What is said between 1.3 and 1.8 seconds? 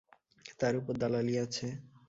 আছে।